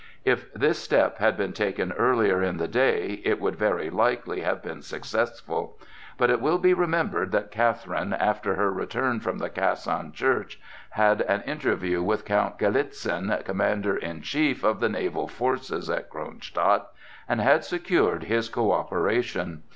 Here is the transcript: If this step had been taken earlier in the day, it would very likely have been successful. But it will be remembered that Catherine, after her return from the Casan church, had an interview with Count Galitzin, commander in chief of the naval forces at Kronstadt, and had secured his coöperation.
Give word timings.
If 0.25 0.51
this 0.55 0.79
step 0.79 1.19
had 1.19 1.37
been 1.37 1.53
taken 1.53 1.91
earlier 1.91 2.41
in 2.41 2.57
the 2.57 2.67
day, 2.67 3.21
it 3.23 3.39
would 3.39 3.55
very 3.55 3.91
likely 3.91 4.41
have 4.41 4.63
been 4.63 4.81
successful. 4.81 5.77
But 6.17 6.31
it 6.31 6.41
will 6.41 6.57
be 6.57 6.73
remembered 6.73 7.31
that 7.33 7.51
Catherine, 7.51 8.11
after 8.11 8.55
her 8.55 8.71
return 8.71 9.19
from 9.19 9.37
the 9.37 9.51
Casan 9.51 10.11
church, 10.11 10.59
had 10.89 11.21
an 11.21 11.41
interview 11.43 12.01
with 12.01 12.25
Count 12.25 12.57
Galitzin, 12.57 13.43
commander 13.45 13.95
in 13.95 14.23
chief 14.23 14.63
of 14.63 14.79
the 14.79 14.89
naval 14.89 15.27
forces 15.27 15.87
at 15.87 16.09
Kronstadt, 16.09 16.87
and 17.29 17.39
had 17.39 17.63
secured 17.63 18.23
his 18.23 18.49
coöperation. 18.49 19.59